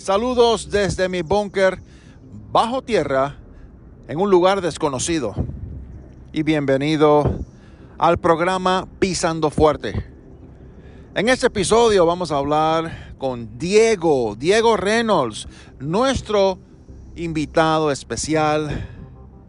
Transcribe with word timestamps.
saludos 0.00 0.70
desde 0.70 1.10
mi 1.10 1.20
búnker 1.20 1.78
bajo 2.50 2.80
tierra 2.80 3.36
en 4.08 4.18
un 4.18 4.30
lugar 4.30 4.62
desconocido. 4.62 5.34
Y 6.32 6.42
bienvenido 6.42 7.30
al 7.98 8.18
programa 8.18 8.88
Pisando 8.98 9.50
Fuerte. 9.50 10.06
En 11.14 11.28
este 11.28 11.48
episodio 11.48 12.06
vamos 12.06 12.32
a 12.32 12.38
hablar 12.38 13.14
con 13.18 13.58
Diego, 13.58 14.36
Diego 14.36 14.78
Reynolds, 14.78 15.46
nuestro 15.78 16.58
invitado 17.14 17.90
especial. 17.90 18.88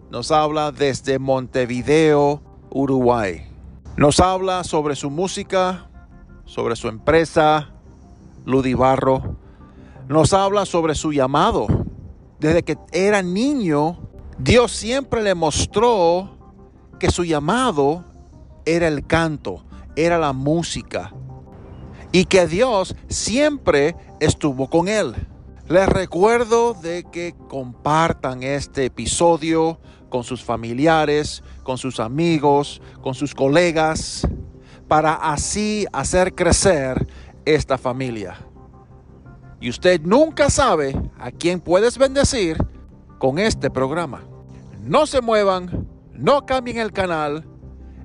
Nos 0.09 0.31
habla 0.31 0.73
desde 0.73 1.17
Montevideo, 1.17 2.41
Uruguay. 2.71 3.47
Nos 3.95 4.19
habla 4.19 4.65
sobre 4.65 4.97
su 4.97 5.09
música, 5.09 5.89
sobre 6.43 6.75
su 6.75 6.89
empresa, 6.89 7.69
Ludibarro, 8.45 9.37
nos 10.11 10.33
habla 10.33 10.65
sobre 10.65 10.93
su 10.93 11.13
llamado. 11.13 11.67
Desde 12.39 12.63
que 12.63 12.77
era 12.91 13.21
niño, 13.21 13.97
Dios 14.37 14.71
siempre 14.73 15.21
le 15.23 15.35
mostró 15.35 16.37
que 16.99 17.09
su 17.09 17.23
llamado 17.23 18.03
era 18.65 18.87
el 18.87 19.07
canto, 19.07 19.63
era 19.95 20.17
la 20.17 20.33
música. 20.33 21.13
Y 22.11 22.25
que 22.25 22.45
Dios 22.45 22.95
siempre 23.07 23.95
estuvo 24.19 24.69
con 24.69 24.89
él. 24.89 25.15
Les 25.69 25.87
recuerdo 25.87 26.73
de 26.73 27.05
que 27.09 27.33
compartan 27.47 28.43
este 28.43 28.85
episodio 28.85 29.79
con 30.09 30.25
sus 30.25 30.43
familiares, 30.43 31.41
con 31.63 31.77
sus 31.77 32.01
amigos, 32.01 32.81
con 33.01 33.13
sus 33.13 33.33
colegas, 33.33 34.27
para 34.89 35.13
así 35.13 35.85
hacer 35.93 36.35
crecer 36.35 37.07
esta 37.45 37.77
familia. 37.77 38.50
Y 39.61 39.69
usted 39.69 40.01
nunca 40.01 40.49
sabe 40.49 40.99
a 41.19 41.31
quién 41.31 41.59
puedes 41.59 41.97
bendecir 41.99 42.57
con 43.19 43.37
este 43.37 43.69
programa. 43.69 44.23
No 44.83 45.05
se 45.05 45.21
muevan, 45.21 45.87
no 46.13 46.47
cambien 46.47 46.79
el 46.79 46.91
canal. 46.91 47.45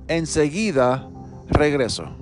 Enseguida 0.06 1.08
regreso. 1.48 2.14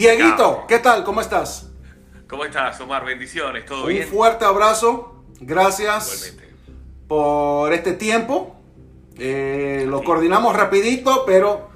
Dieguito, 0.00 0.64
¿qué 0.66 0.78
tal? 0.78 1.04
¿Cómo 1.04 1.20
estás? 1.20 1.68
¿Cómo 2.26 2.46
estás, 2.46 2.80
Omar? 2.80 3.04
Bendiciones, 3.04 3.66
¿todo 3.66 3.82
Un 3.82 3.88
bien? 3.90 4.08
fuerte 4.08 4.46
abrazo. 4.46 5.24
Gracias 5.40 6.06
Igualmente. 6.34 6.54
por 7.06 7.70
este 7.74 7.92
tiempo. 7.92 8.56
Eh, 9.18 9.84
lo 9.86 10.02
coordinamos 10.02 10.56
rapidito, 10.56 11.24
pero 11.26 11.68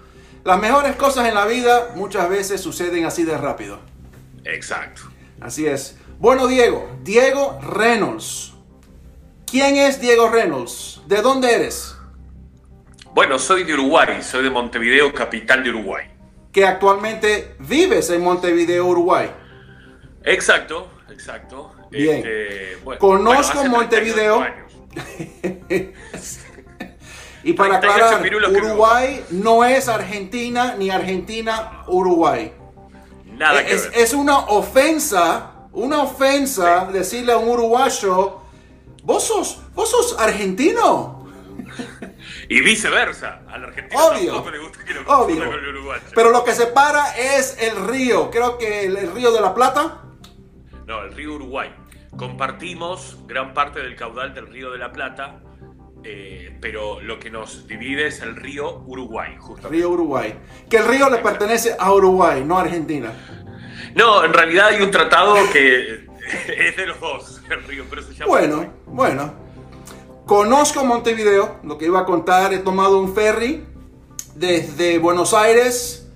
las 0.43 0.59
mejores 0.59 0.97
cosas 0.97 1.29
en 1.29 1.35
la 1.35 1.45
vida 1.45 1.91
muchas 1.97 2.31
veces 2.31 2.63
suceden 2.63 3.05
así 3.05 3.25
de 3.25 3.37
rápido. 3.37 3.81
Exacto. 4.45 5.03
Así 5.43 5.67
es. 5.67 5.99
Bueno, 6.19 6.47
Diego, 6.47 6.89
Diego 7.03 7.59
Reynolds. 7.61 8.55
¿Quién 9.45 9.77
es 9.77 10.01
Diego 10.01 10.31
Reynolds? 10.31 11.03
¿De 11.07 11.21
dónde 11.21 11.55
eres? 11.55 11.95
Bueno, 13.13 13.39
soy 13.39 13.65
de 13.65 13.75
Uruguay, 13.75 14.23
soy 14.23 14.45
de 14.45 14.51
Montevideo, 14.51 15.13
capital 15.13 15.63
de 15.63 15.69
Uruguay. 15.69 16.07
Que 16.55 16.65
actualmente 16.65 17.57
vives 17.59 18.09
en 18.09 18.23
Montevideo, 18.23 18.87
Uruguay. 18.87 19.31
Exacto, 20.23 20.89
exacto. 21.11 21.73
Bien. 21.91 22.17
Este, 22.17 22.77
bueno, 22.85 22.99
Conozco 22.99 23.59
bueno, 23.59 23.81
hace 23.81 23.91
38 23.91 24.41
Montevideo. 24.41 24.47
Y 27.47 27.53
para 27.53 27.79
38 27.79 28.17
aclarar, 28.17 28.53
que 28.53 28.57
Uruguay 28.57 29.25
no 29.31 29.65
es 29.65 29.89
Argentina 29.89 30.77
ni 30.79 30.89
Argentina 30.89 31.85
Uruguay. 31.87 32.53
Nada 33.27 33.63
que 33.65 33.75
es, 33.75 33.91
ver. 33.91 33.99
es 33.99 34.15
una 34.15 34.39
ofensa, 34.47 35.69
una 35.73 36.03
ofensa 36.03 36.89
decirle 36.91 37.33
a 37.33 37.37
un 37.37 37.49
uruguayo, 37.51 38.41
vos 39.03 39.25
sos, 39.25 39.61
vos 39.75 39.91
sos 39.91 40.17
argentino. 40.19 41.27
Y 42.49 42.61
viceversa. 42.61 43.43
Al 43.49 43.65
argentino 43.65 44.07
Obvio, 44.07 44.27
tampoco 44.35 44.51
le 44.51 44.59
gusta 44.59 44.85
que 44.85 44.95
lo 44.95 45.01
obvio. 45.03 45.17
confundan 45.17 45.51
con 45.51 45.59
el 45.61 45.69
uruguayo. 45.77 46.03
Pero 46.15 46.31
lo 46.31 46.45
que 46.45 46.53
separa 46.53 47.17
es 47.17 47.57
el 47.61 47.87
río, 47.89 48.31
creo 48.31 48.59
que 48.59 48.85
el, 48.87 48.97
el 48.97 49.13
río 49.13 49.33
de 49.33 49.41
la 49.41 49.55
Plata. 49.55 50.03
No, 50.87 51.03
el 51.03 51.13
río 51.15 51.35
Uruguay. 51.35 51.75
Compartimos 52.17 53.19
gran 53.27 53.55
parte 53.55 53.81
del 53.81 53.97
caudal 53.97 54.35
del 54.35 54.47
río 54.49 54.71
de 54.71 54.79
la 54.79 54.93
Plata, 54.93 55.41
eh, 56.05 56.57
pero 56.61 57.01
lo 57.01 57.19
que 57.19 57.31
nos 57.31 57.67
divide 57.67 58.07
es 58.09 58.21
el 58.21 58.37
río 58.37 58.83
Uruguay, 58.87 59.37
justamente. 59.39 59.77
Río 59.79 59.91
Uruguay. 59.91 60.35
Que 60.69 60.77
el 60.79 60.87
río 60.87 61.09
le 61.11 61.19
pertenece 61.19 61.75
a 61.79 61.93
Uruguay, 61.93 62.45
no 62.45 62.59
a 62.59 62.63
Argentina. 62.63 63.13
No, 63.95 64.25
en 64.25 64.33
realidad 64.33 64.69
hay 64.69 64.83
un 64.83 64.91
tratado 64.91 65.35
que 65.53 66.07
es 66.49 66.77
de 66.77 66.87
los 66.87 67.01
dos, 67.01 67.41
el 67.51 67.63
río, 67.65 67.85
pero 67.89 68.03
se 68.03 68.13
llama 68.13 68.27
Bueno, 68.27 68.55
Uruguay. 68.57 68.71
bueno. 68.87 69.44
Conozco 70.27 70.85
Montevideo, 70.85 71.59
lo 71.65 71.77
que 71.77 71.85
iba 71.85 72.01
a 72.01 72.05
contar, 72.07 72.55
he 72.55 72.59
tomado 72.59 72.99
un 72.99 73.15
ferry 73.15 73.63
desde 74.35 74.99
Buenos 74.99 75.35
Aires 75.35 76.09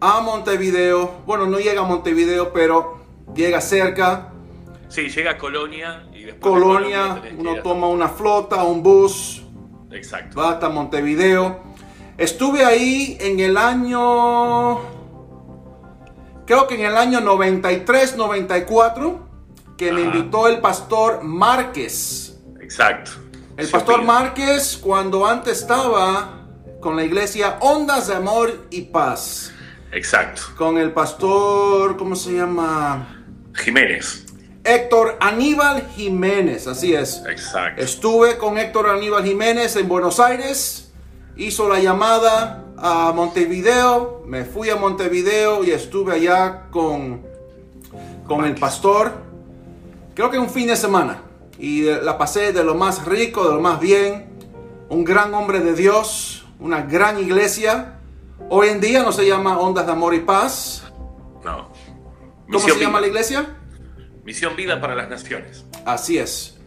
a 0.00 0.20
Montevideo. 0.20 1.22
Bueno, 1.24 1.46
no 1.46 1.58
llega 1.58 1.80
a 1.80 1.84
Montevideo, 1.84 2.52
pero 2.52 2.98
llega 3.34 3.62
cerca. 3.62 4.32
Sí, 4.88 5.08
llega 5.08 5.32
a 5.32 5.38
Colonia 5.38 6.06
y 6.12 6.24
después 6.24 6.54
de 6.54 6.60
Colonia, 6.60 7.22
uno 7.38 7.62
toma 7.62 7.88
una 7.88 8.08
flota, 8.08 8.62
un 8.64 8.82
bus, 8.82 9.42
Exacto. 9.92 10.38
va 10.38 10.50
hasta 10.50 10.68
Montevideo. 10.68 11.60
Estuve 12.18 12.66
ahí 12.66 13.16
en 13.18 13.40
el 13.40 13.56
año, 13.56 14.78
creo 16.44 16.66
que 16.66 16.74
en 16.74 16.84
el 16.84 16.96
año 16.98 17.20
93, 17.20 18.16
94, 18.16 19.26
que 19.78 19.90
me 19.90 20.02
invitó 20.02 20.48
el 20.48 20.60
pastor 20.60 21.22
Márquez. 21.22 22.38
Exacto. 22.60 23.27
El 23.58 23.66
pastor. 23.66 24.02
Márquez, 24.04 24.78
cuando 24.80 25.26
antes 25.26 25.62
estaba 25.62 26.46
con 26.78 26.94
la 26.94 27.02
iglesia 27.02 27.56
Ondas 27.58 28.06
de 28.06 28.14
Amor 28.14 28.68
y 28.70 28.82
Paz, 28.82 29.50
Exacto. 29.90 30.42
con 30.56 30.78
el 30.78 30.92
pastor, 30.92 31.96
¿cómo 31.96 32.14
se 32.14 32.34
llama? 32.34 33.24
Jiménez. 33.54 34.26
Héctor 34.62 35.16
Aníbal 35.18 35.88
Jiménez, 35.96 36.68
así 36.68 36.94
es. 36.94 37.20
Exacto. 37.28 37.82
Estuve 37.82 38.38
con 38.38 38.58
Héctor 38.58 38.90
Aníbal 38.90 39.24
Jiménez 39.24 39.74
en 39.74 39.88
Buenos 39.88 40.20
Aires, 40.20 40.92
hizo 41.36 41.68
la 41.68 41.80
llamada 41.80 42.64
a 42.76 43.12
Montevideo, 43.12 44.22
me 44.24 44.44
fui 44.44 44.70
a 44.70 44.76
Montevideo 44.76 45.64
y 45.64 45.72
estuve 45.72 46.14
allá 46.14 46.68
con, 46.70 47.26
con 48.24 48.44
el 48.44 48.54
pastor, 48.54 49.14
creo 50.14 50.30
que 50.30 50.38
un 50.38 50.48
fin 50.48 50.68
de 50.68 50.76
semana, 50.76 51.22
y 51.58 51.82
la 51.82 52.16
pasé 52.16 52.52
de 52.52 52.62
lo 52.62 52.74
más 52.74 53.04
rico, 53.04 53.48
de 53.48 53.54
lo 53.54 53.60
más 53.60 53.80
bien, 53.80 54.26
un 54.88 55.04
gran 55.04 55.34
hombre 55.34 55.60
de 55.60 55.74
Dios, 55.74 56.46
una 56.60 56.82
gran 56.82 57.18
iglesia. 57.18 57.98
Hoy 58.48 58.68
en 58.68 58.80
día 58.80 59.02
no 59.02 59.12
se 59.12 59.26
llama 59.26 59.58
Ondas 59.58 59.84
de 59.86 59.92
Amor 59.92 60.14
y 60.14 60.20
Paz. 60.20 60.84
No. 61.44 61.68
¿Cómo 62.46 62.60
se 62.60 62.80
llama 62.80 63.00
la 63.00 63.08
iglesia? 63.08 63.56
Misión 64.24 64.54
Vida 64.56 64.80
para 64.80 64.94
las 64.94 65.08
Naciones. 65.10 65.64
Así 65.84 66.18
es. 66.18 66.58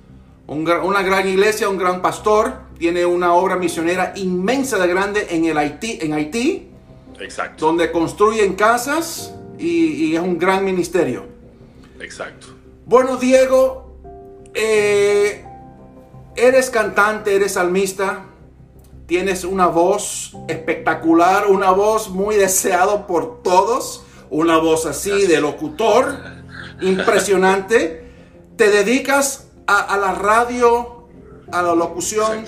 Un 0.47 0.69
una 0.69 1.01
gran 1.01 1.27
iglesia, 1.27 1.69
un 1.69 1.77
gran 1.77 2.01
pastor, 2.01 2.53
tiene 2.77 3.05
una 3.05 3.33
obra 3.33 3.55
misionera 3.55 4.11
inmensa 4.15 4.77
de 4.77 4.87
grande 4.87 5.27
en, 5.29 5.45
el 5.45 5.57
Haití, 5.57 5.99
en 6.01 6.13
Haití, 6.13 6.69
Exacto. 7.19 7.67
donde 7.67 7.91
construyen 7.91 8.55
casas 8.55 9.33
y, 9.57 10.07
y 10.07 10.15
es 10.15 10.21
un 10.21 10.37
gran 10.37 10.65
ministerio. 10.65 11.25
Exacto. 11.99 12.47
Bueno, 12.85 13.15
Diego, 13.15 13.90
eh, 14.53 15.45
eres 16.35 16.69
cantante, 16.69 17.35
eres 17.35 17.53
salmista, 17.53 18.25
tienes 19.05 19.43
una 19.43 19.67
voz 19.67 20.35
espectacular, 20.47 21.47
una 21.47 21.71
voz 21.71 22.09
muy 22.09 22.35
deseado 22.35 23.07
por 23.07 23.43
todos, 23.43 24.05
una 24.29 24.57
voz 24.57 24.85
así 24.85 25.27
de 25.27 25.41
locutor. 25.41 26.17
impresionante. 26.81 28.05
Te 28.57 28.69
dedicas 28.69 29.51
a, 29.67 29.97
la 29.97 30.13
radio, 30.13 31.07
a 31.51 31.61
la 31.61 31.75
locución. 31.75 32.45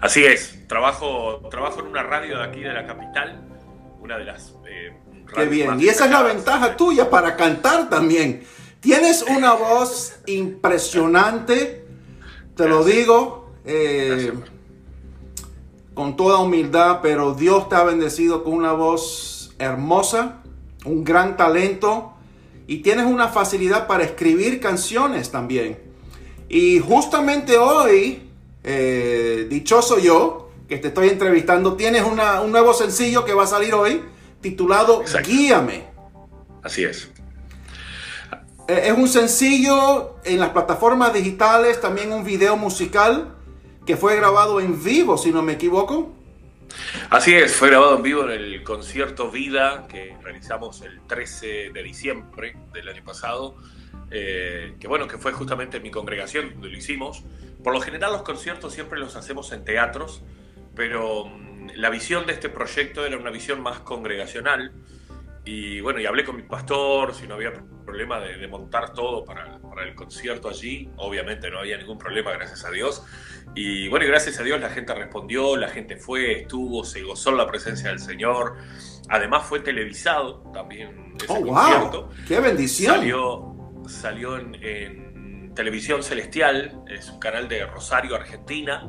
Así 0.00 0.24
es, 0.24 0.66
trabajo, 0.66 1.48
trabajo 1.50 1.80
en 1.80 1.86
una 1.86 2.02
radio 2.02 2.38
de 2.38 2.44
aquí 2.44 2.60
de 2.60 2.72
la 2.72 2.86
capital, 2.86 3.40
una 4.00 4.18
de 4.18 4.24
las... 4.24 4.54
Eh, 4.68 4.98
Qué 5.34 5.46
bien, 5.46 5.80
y 5.80 5.88
esa 5.88 6.06
es 6.06 6.10
la 6.10 6.22
ventaja 6.22 6.76
tuya 6.76 7.08
para 7.08 7.36
cantar 7.36 7.88
también. 7.88 8.44
Tienes 8.82 9.22
una 9.22 9.54
voz 9.54 10.14
impresionante, 10.26 11.86
te 12.56 12.68
lo 12.68 12.82
digo, 12.82 13.52
eh, 13.64 14.32
con 15.94 16.16
toda 16.16 16.38
humildad, 16.38 16.98
pero 17.00 17.32
Dios 17.32 17.68
te 17.68 17.76
ha 17.76 17.84
bendecido 17.84 18.42
con 18.42 18.54
una 18.54 18.72
voz 18.72 19.54
hermosa, 19.60 20.42
un 20.84 21.04
gran 21.04 21.36
talento 21.36 22.14
y 22.66 22.78
tienes 22.78 23.06
una 23.06 23.28
facilidad 23.28 23.86
para 23.86 24.02
escribir 24.02 24.58
canciones 24.58 25.30
también. 25.30 25.78
Y 26.48 26.80
justamente 26.80 27.58
hoy, 27.58 28.30
eh, 28.64 29.46
dichoso 29.48 30.00
yo, 30.00 30.50
que 30.68 30.78
te 30.78 30.88
estoy 30.88 31.08
entrevistando, 31.08 31.76
tienes 31.76 32.02
un 32.02 32.16
nuevo 32.50 32.74
sencillo 32.74 33.24
que 33.24 33.32
va 33.32 33.44
a 33.44 33.46
salir 33.46 33.74
hoy 33.74 34.02
titulado 34.40 35.04
Guíame. 35.24 35.84
Así 36.64 36.82
es. 36.82 37.12
Eh, 38.68 38.82
es 38.86 38.92
un 38.92 39.08
sencillo 39.08 40.16
en 40.24 40.38
las 40.38 40.50
plataformas 40.50 41.12
digitales, 41.12 41.80
también 41.80 42.12
un 42.12 42.24
video 42.24 42.56
musical 42.56 43.34
que 43.84 43.96
fue 43.96 44.16
grabado 44.16 44.60
en 44.60 44.82
vivo, 44.82 45.18
si 45.18 45.32
no 45.32 45.42
me 45.42 45.54
equivoco. 45.54 46.14
Así 47.10 47.34
es, 47.34 47.54
fue 47.54 47.68
grabado 47.68 47.96
en 47.96 48.02
vivo 48.02 48.24
en 48.24 48.30
el 48.30 48.62
concierto 48.62 49.30
Vida 49.30 49.86
que 49.88 50.16
realizamos 50.22 50.80
el 50.82 51.00
13 51.06 51.70
de 51.70 51.82
diciembre 51.82 52.56
del 52.72 52.88
año 52.88 53.04
pasado, 53.04 53.56
eh, 54.10 54.76
que 54.78 54.88
bueno, 54.88 55.08
que 55.08 55.18
fue 55.18 55.32
justamente 55.32 55.78
en 55.78 55.82
mi 55.82 55.90
congregación 55.90 56.50
donde 56.52 56.68
lo 56.68 56.76
hicimos. 56.76 57.24
Por 57.62 57.74
lo 57.74 57.80
general 57.80 58.12
los 58.12 58.22
conciertos 58.22 58.72
siempre 58.72 58.98
los 58.98 59.16
hacemos 59.16 59.52
en 59.52 59.64
teatros, 59.64 60.22
pero 60.74 61.26
mm, 61.26 61.70
la 61.74 61.90
visión 61.90 62.26
de 62.26 62.32
este 62.32 62.48
proyecto 62.48 63.04
era 63.04 63.16
una 63.18 63.30
visión 63.30 63.60
más 63.60 63.80
congregacional. 63.80 64.72
Y 65.44 65.80
bueno, 65.80 66.00
y 66.00 66.06
hablé 66.06 66.24
con 66.24 66.36
mi 66.36 66.42
pastor 66.42 67.14
si 67.14 67.26
no 67.26 67.34
había 67.34 67.52
problema 67.92 68.20
de, 68.20 68.48
montar 68.48 68.94
todo 68.94 69.22
para, 69.22 69.58
para, 69.58 69.86
el 69.86 69.94
concierto 69.94 70.48
allí. 70.48 70.88
Obviamente 70.96 71.50
no 71.50 71.58
había 71.58 71.76
ningún 71.76 71.98
problema, 71.98 72.32
gracias 72.32 72.64
a 72.64 72.70
Dios. 72.70 73.04
Y 73.54 73.86
bueno, 73.88 74.06
gracias 74.06 74.40
a 74.40 74.42
Dios 74.42 74.58
la 74.60 74.70
gente 74.70 74.94
respondió, 74.94 75.58
la 75.58 75.68
gente 75.68 75.98
fue, 75.98 76.40
estuvo, 76.40 76.84
se 76.84 77.02
gozó 77.02 77.30
en 77.30 77.36
la 77.36 77.46
presencia 77.46 77.90
del 77.90 77.98
Señor. 77.98 78.56
Además 79.10 79.44
fue 79.44 79.60
televisado 79.60 80.50
también 80.54 81.14
ese 81.22 81.26
oh, 81.28 81.46
concierto. 81.46 82.08
¡Qué 82.26 82.40
bendición! 82.40 82.94
Salió, 82.94 83.56
salió 83.86 84.38
en, 84.38 85.02
Televisión 85.54 86.02
Celestial, 86.02 86.82
es 86.88 87.10
un 87.10 87.20
canal 87.20 87.46
de 87.46 87.66
Rosario, 87.66 88.16
Argentina, 88.16 88.88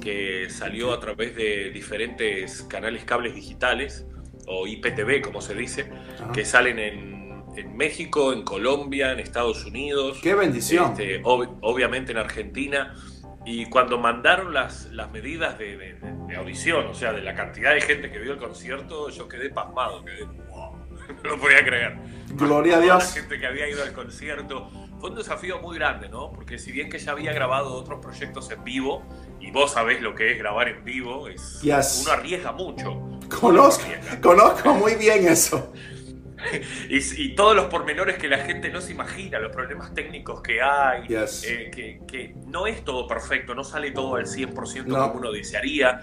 que 0.00 0.48
salió 0.48 0.92
a 0.92 1.00
través 1.00 1.34
de 1.34 1.70
diferentes 1.70 2.62
canales 2.62 3.02
cables 3.02 3.34
digitales, 3.34 4.06
o 4.46 4.68
IPTV 4.68 5.22
como 5.22 5.40
se 5.40 5.56
dice, 5.56 5.90
ah. 6.20 6.30
que 6.32 6.44
salen 6.44 6.78
en, 6.78 7.17
en, 7.60 7.76
México, 7.76 8.32
en 8.32 8.42
Colombia, 8.42 9.12
en 9.12 9.20
Estados 9.20 9.64
Unidos. 9.64 10.18
¡Qué 10.22 10.34
bendición! 10.34 10.92
Este, 10.92 11.20
obviamente 11.24 12.12
en 12.12 12.18
Argentina. 12.18 12.94
Y 13.44 13.66
cuando 13.66 13.98
mandaron 13.98 14.52
las, 14.52 14.86
las 14.92 15.10
medidas 15.10 15.58
de, 15.58 15.96
audición, 16.36 16.86
o 16.86 16.94
sea, 16.94 17.12
de 17.12 17.22
la 17.22 17.34
cantidad 17.34 17.72
de 17.72 17.80
gente 17.80 18.10
que 18.10 18.18
vio 18.18 18.32
el 18.32 18.38
concierto, 18.38 19.08
yo 19.08 19.26
quedé 19.26 19.48
pasmado, 19.50 20.04
quedé, 20.04 20.24
wow, 20.24 20.76
no 21.24 21.30
lo 21.30 21.38
podía 21.38 21.64
creer. 21.64 21.96
Gloria 22.32 22.76
a 22.76 22.80
Dios. 22.80 23.04
La 23.04 23.22
gente 23.22 23.38
que 23.38 23.46
había 23.46 23.68
ido 23.68 23.82
al 23.82 23.92
concierto. 23.92 24.70
Fue 25.00 25.10
un 25.10 25.16
desafío 25.16 25.60
muy 25.60 25.78
grande, 25.78 26.08
¿no? 26.08 26.32
Porque 26.32 26.58
si 26.58 26.72
bien 26.72 26.90
que 26.90 26.98
ya 26.98 27.12
había 27.12 27.32
grabado 27.32 27.72
otros 27.72 28.00
proyectos 28.00 28.50
en 28.50 28.64
vivo, 28.64 29.02
y 29.40 29.52
vos 29.52 29.72
sabés 29.72 30.02
lo 30.02 30.14
que 30.14 30.32
es 30.32 30.38
grabar 30.38 30.68
en 30.68 30.84
vivo, 30.84 31.28
es, 31.28 31.60
uno 31.62 32.10
arriesga 32.10 32.50
mucho. 32.50 33.00
Conozco, 33.40 33.84
conozco 34.20 34.74
muy 34.74 34.96
bien 34.96 35.28
eso. 35.28 35.72
y, 36.88 37.34
todos 37.34 37.54
los 37.54 37.66
pormenores 37.66 38.16
que 38.18 38.28
la 38.28 38.38
gente 38.38 38.70
no 38.70 38.80
se 38.80 38.92
imagina, 38.92 39.38
los 39.38 39.52
problemas 39.52 39.94
técnicos 39.94 40.40
que 40.42 40.60
hay, 40.62 41.06
eh, 41.08 42.00
que, 42.06 42.34
no 42.46 42.66
es 42.66 42.84
todo 42.84 43.06
perfecto, 43.06 43.54
no 43.54 43.64
sale 43.64 43.90
todo 43.90 44.16
al 44.16 44.26
100% 44.26 44.84
como 44.88 45.18
uno 45.18 45.32
desearía. 45.32 46.00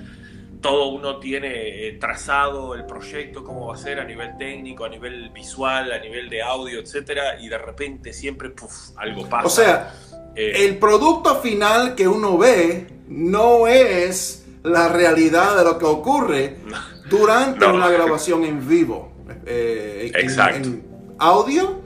Todo 0.61 0.87
uno 0.87 1.19
tiene 1.19 1.87
eh, 1.87 1.97
trazado 1.99 2.73
el 2.73 2.85
proyecto, 2.85 3.43
cómo 3.43 3.67
va 3.67 3.75
a 3.75 3.77
ser 3.77 3.99
a 3.99 4.03
nivel 4.03 4.35
técnico, 4.37 4.85
a 4.85 4.89
nivel 4.89 5.29
visual, 5.29 5.91
a 5.91 5.99
nivel 5.99 6.27
de 6.27 6.41
audio, 6.41 6.79
etcétera, 6.79 7.39
y 7.39 7.49
de 7.49 7.57
repente 7.57 8.13
siempre 8.13 8.51
algo 8.95 9.29
pasa. 9.29 9.45
O 9.45 9.49
sea, 9.49 9.93
eh, 10.35 10.65
el 10.65 10.79
producto 10.79 11.39
final 11.41 11.93
que 11.93 12.07
uno 12.07 12.37
ve 12.37 12.87
no 13.07 13.67
es 13.67 14.47
la 14.63 14.87
realidad 14.87 15.55
de 15.55 15.63
lo 15.65 15.77
que 15.77 15.85
ocurre 15.85 16.57
durante 17.09 17.67
una 17.67 17.89
grabación 17.89 18.43
en 18.43 18.67
vivo. 18.67 19.14
Eh, 19.45 20.11
en, 20.13 20.83
audio 21.19 21.81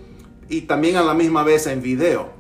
y 0.48 0.62
también 0.62 0.96
a 0.96 1.04
la 1.04 1.14
misma 1.14 1.44
vez 1.44 1.68
en 1.68 1.82
video. 1.82 2.34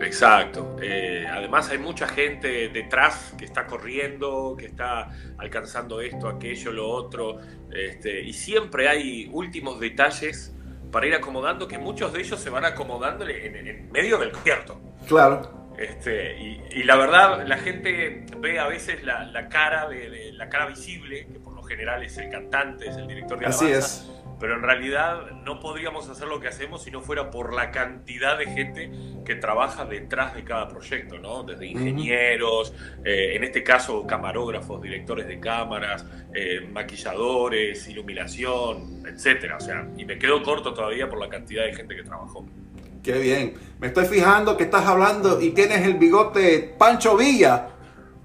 Exacto. 0.00 0.76
Eh, 0.82 1.26
además 1.30 1.70
hay 1.70 1.78
mucha 1.78 2.06
gente 2.06 2.68
detrás 2.68 3.34
que 3.38 3.44
está 3.44 3.66
corriendo, 3.66 4.54
que 4.58 4.66
está 4.66 5.10
alcanzando 5.38 6.00
esto, 6.00 6.28
aquello, 6.28 6.72
lo 6.72 6.88
otro. 6.88 7.38
Este, 7.72 8.22
y 8.22 8.32
siempre 8.32 8.88
hay 8.88 9.28
últimos 9.32 9.80
detalles 9.80 10.54
para 10.90 11.06
ir 11.06 11.14
acomodando, 11.14 11.68
que 11.68 11.78
muchos 11.78 12.12
de 12.12 12.20
ellos 12.20 12.40
se 12.40 12.50
van 12.50 12.64
acomodando 12.64 13.26
en, 13.28 13.90
medio 13.90 14.18
del 14.18 14.32
concierto. 14.32 14.80
Claro. 15.06 15.58
Este, 15.78 16.36
y, 16.72 16.82
la 16.82 16.96
verdad, 16.96 17.46
la 17.46 17.58
gente 17.58 18.26
ve 18.38 18.58
a 18.58 18.66
veces 18.66 19.04
la, 19.04 19.48
cara 19.48 19.88
de, 19.88 20.32
la 20.32 20.48
cara 20.48 20.66
visible, 20.66 21.26
que 21.32 21.38
general 21.68 22.02
es 22.02 22.16
el 22.18 22.30
cantante, 22.30 22.88
es 22.88 22.96
el 22.96 23.06
director 23.06 23.38
de 23.38 23.46
alabanza. 23.46 23.64
Así 23.64 23.74
es 23.74 24.18
pero 24.40 24.54
en 24.54 24.62
realidad 24.62 25.30
no 25.44 25.58
podríamos 25.58 26.08
hacer 26.08 26.28
lo 26.28 26.40
que 26.40 26.48
hacemos 26.48 26.82
si 26.82 26.90
no 26.90 27.00
fuera 27.00 27.30
por 27.30 27.52
la 27.52 27.70
cantidad 27.70 28.38
de 28.38 28.46
gente 28.46 28.90
que 29.24 29.34
trabaja 29.34 29.84
detrás 29.84 30.34
de 30.34 30.44
cada 30.44 30.68
proyecto, 30.68 31.18
¿no? 31.18 31.42
Desde 31.42 31.66
ingenieros, 31.66 32.72
eh, 33.04 33.34
en 33.34 33.44
este 33.44 33.62
caso 33.64 34.06
camarógrafos, 34.06 34.80
directores 34.80 35.26
de 35.26 35.40
cámaras, 35.40 36.06
eh, 36.32 36.60
maquilladores, 36.72 37.88
iluminación, 37.88 39.02
etcétera. 39.06 39.56
O 39.56 39.60
sea, 39.60 39.88
y 39.96 40.04
me 40.04 40.18
quedo 40.18 40.42
corto 40.42 40.72
todavía 40.72 41.08
por 41.08 41.18
la 41.18 41.28
cantidad 41.28 41.64
de 41.64 41.74
gente 41.74 41.96
que 41.96 42.04
trabajó. 42.04 42.46
Qué 43.02 43.18
bien. 43.18 43.54
Me 43.80 43.88
estoy 43.88 44.06
fijando 44.06 44.56
que 44.56 44.64
estás 44.64 44.86
hablando 44.86 45.40
y 45.40 45.50
tienes 45.50 45.84
el 45.84 45.94
bigote 45.94 46.74
Pancho 46.78 47.16
Villa. 47.16 47.70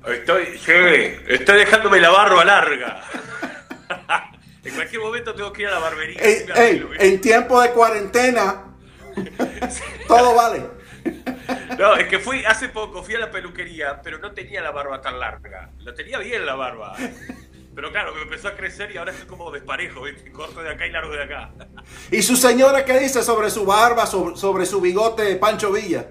Estoy, 0.07 0.60
estoy 1.27 1.57
dejándome 1.57 2.00
la 2.00 2.10
barba 2.10 2.43
larga. 2.45 3.03
En 4.63 4.74
cualquier 4.75 5.01
momento 5.01 5.36
tengo 5.36 5.51
que 5.51 5.63
ir 5.63 5.67
a 5.67 5.72
la 5.72 5.79
barbería. 5.79 6.22
en 6.24 7.19
tiempo 7.19 7.62
de 7.62 7.72
cuarentena, 7.72 8.63
todo 10.07 10.36
vale. 10.36 10.63
No, 11.77 11.98
es 11.98 12.07
que 12.07 12.17
fui 12.19 12.45
hace 12.45 12.69
poco, 12.69 13.03
fui 13.03 13.15
a 13.15 13.19
la 13.19 13.29
peluquería, 13.29 14.01
pero 14.01 14.19
no 14.19 14.31
tenía 14.31 14.62
la 14.62 14.72
barba 14.72 15.01
tan 15.01 15.19
larga. 15.19 15.69
Lo 15.79 15.93
tenía 15.93 16.17
bien 16.19 16.45
la 16.45 16.55
barba. 16.55 16.95
Pero 17.75 17.91
claro, 17.91 18.13
me 18.13 18.22
empezó 18.22 18.50
a 18.50 18.55
crecer 18.55 18.91
y 18.93 18.98
ahora 18.98 19.12
estoy 19.12 19.27
como 19.27 19.50
desparejo, 19.51 20.03
¿viste? 20.03 20.31
Corto 20.31 20.62
de 20.62 20.69
acá 20.69 20.86
y 20.86 20.91
largo 20.91 21.12
de 21.12 21.24
acá. 21.24 21.51
¿Y 22.12 22.22
su 22.22 22.36
señora 22.36 22.86
qué 22.86 23.00
dice 23.00 23.24
sobre 23.24 23.50
su 23.50 23.65
barba, 23.65 24.05
sobre, 24.05 24.65
su 24.65 24.79
bigote 24.79 25.36
Pancho 25.38 25.72
Villa? 25.72 26.05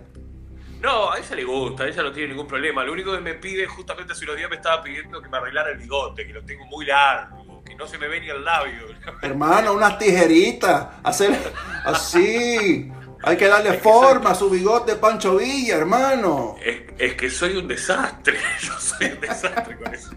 No, 0.82 1.12
a 1.12 1.18
ella 1.18 1.36
le 1.36 1.44
gusta, 1.44 1.84
a 1.84 1.88
ella 1.88 2.02
no 2.02 2.12
tiene 2.12 2.30
ningún 2.30 2.46
problema. 2.46 2.84
Lo 2.84 2.92
único 2.92 3.12
que 3.12 3.20
me 3.20 3.34
pide, 3.34 3.66
justamente 3.66 4.12
hace 4.12 4.24
unos 4.24 4.36
días 4.36 4.50
me 4.50 4.56
estaba 4.56 4.82
pidiendo 4.82 5.22
que 5.22 5.28
me 5.28 5.38
arreglara 5.38 5.70
el 5.70 5.78
bigote, 5.78 6.26
que 6.26 6.32
lo 6.32 6.44
tengo 6.44 6.66
muy 6.66 6.84
largo 6.84 7.42
no 7.76 7.86
se 7.86 7.98
me 7.98 8.08
ve 8.08 8.20
ni 8.20 8.28
el 8.28 8.44
labio. 8.44 8.86
Hermano, 9.22 9.74
unas 9.74 9.98
tijeritas, 9.98 10.86
hacer 11.02 11.36
así. 11.84 12.90
Hay 13.24 13.36
que 13.36 13.46
darle 13.46 13.74
forma 13.74 14.30
a 14.30 14.34
su 14.34 14.50
bigote 14.50 14.96
Pancho 14.96 15.36
Villa, 15.36 15.76
hermano. 15.76 16.56
Es, 16.98 17.14
que 17.14 17.30
soy 17.30 17.56
un 17.56 17.68
desastre. 17.68 18.36
Yo 18.60 18.72
soy 18.80 19.12
un 19.12 19.20
desastre 19.20 19.78
con 19.78 19.94
eso. 19.94 20.10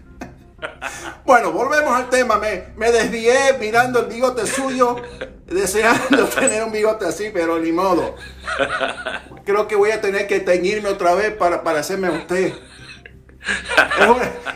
Bueno, 1.24 1.52
volvemos 1.52 1.94
al 1.94 2.10
tema. 2.10 2.38
Me, 2.38 2.64
me 2.76 2.90
desvié 2.90 3.56
mirando 3.60 4.00
el 4.00 4.06
bigote 4.06 4.44
suyo, 4.44 4.96
deseando 5.46 6.24
tener 6.38 6.64
un 6.64 6.72
bigote 6.72 7.06
así, 7.06 7.30
pero 7.32 7.58
ni 7.58 7.72
modo. 7.72 8.16
Creo 9.44 9.68
que 9.68 9.76
voy 9.76 9.90
a 9.90 10.00
tener 10.00 10.26
que 10.26 10.40
teñirme 10.40 10.88
otra 10.88 11.14
vez 11.14 11.32
para 11.32 11.62
parecerme 11.62 12.08
a 12.08 12.12
usted. 12.12 12.52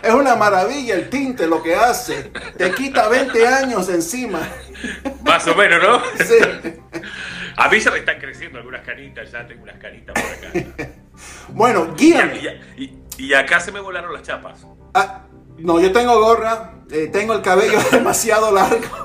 Es 0.02 0.12
una, 0.12 0.34
maravilla 0.34 0.94
el 0.94 1.08
tinte 1.08 1.46
lo 1.46 1.62
que 1.62 1.74
hace. 1.76 2.32
Te 2.56 2.72
quita 2.72 3.08
20 3.08 3.46
años 3.46 3.88
encima. 3.88 4.40
Más 5.22 5.46
o 5.46 5.54
menos, 5.54 5.82
¿no? 5.82 6.02
Sí. 6.24 6.36
A 7.56 7.68
mí 7.68 7.80
se 7.80 7.90
me 7.90 7.98
están 7.98 8.18
creciendo 8.18 8.58
algunas 8.58 8.80
canitas, 8.80 9.30
ya 9.30 9.46
tengo 9.46 9.62
unas 9.62 9.78
canitas 9.78 10.14
por 10.14 10.32
acá. 10.32 10.90
Bueno, 11.48 11.94
guíame. 11.94 12.60
Y, 13.18 13.34
acá 13.34 13.60
se 13.60 13.70
me 13.70 13.80
volaron 13.80 14.12
las 14.12 14.22
chapas. 14.22 14.64
Ah, 14.94 15.26
no, 15.58 15.78
yo 15.78 15.92
tengo 15.92 16.18
gorra, 16.20 16.72
eh, 16.90 17.08
tengo 17.12 17.34
el 17.34 17.42
cabello 17.42 17.78
demasiado 17.92 18.50
largo. 18.50 19.04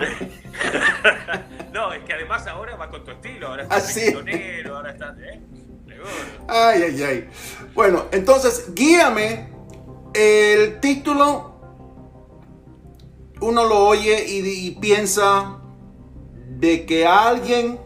No, 1.75 1.91
es 1.91 2.05
que 2.05 2.13
además 2.13 2.47
ahora 2.47 2.77
va 2.77 2.89
con 2.89 3.03
tu 3.03 3.11
estilo, 3.11 3.49
ahora 3.49 3.63
estás 3.63 3.89
Así. 3.89 4.13
ahora 4.13 4.91
estás, 4.91 5.19
¿eh? 5.19 5.41
Ay, 6.47 6.81
ay, 6.83 7.03
ay. 7.03 7.29
Bueno, 7.73 8.05
entonces, 8.13 8.73
guíame. 8.73 9.53
El 10.13 10.79
título, 10.79 11.59
uno 13.41 13.65
lo 13.65 13.87
oye 13.87 14.25
y, 14.25 14.67
y 14.67 14.71
piensa 14.79 15.59
de 16.47 16.85
que 16.85 17.05
alguien 17.05 17.77